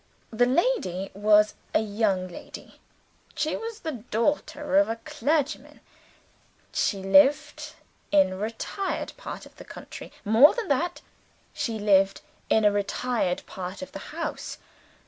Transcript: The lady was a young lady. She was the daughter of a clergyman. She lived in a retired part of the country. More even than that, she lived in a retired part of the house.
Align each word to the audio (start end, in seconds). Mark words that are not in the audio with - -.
The 0.31 0.47
lady 0.47 1.11
was 1.13 1.53
a 1.75 1.79
young 1.81 2.27
lady. 2.27 2.79
She 3.35 3.55
was 3.55 3.81
the 3.81 3.91
daughter 3.91 4.77
of 4.79 4.89
a 4.89 4.95
clergyman. 4.95 5.79
She 6.73 7.03
lived 7.03 7.73
in 8.11 8.33
a 8.33 8.37
retired 8.37 9.13
part 9.15 9.45
of 9.45 9.55
the 9.57 9.63
country. 9.63 10.11
More 10.25 10.53
even 10.53 10.69
than 10.69 10.79
that, 10.79 11.01
she 11.53 11.77
lived 11.77 12.21
in 12.49 12.65
a 12.65 12.71
retired 12.71 13.45
part 13.45 13.83
of 13.83 13.91
the 13.91 13.99
house. 14.09 14.57